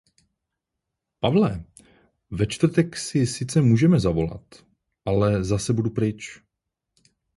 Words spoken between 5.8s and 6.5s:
pryč.